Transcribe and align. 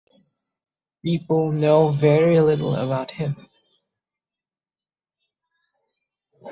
People 1.03 1.51
know 1.51 1.89
very 1.89 2.41
little 2.41 2.75
about 2.75 3.11
him. 3.11 3.35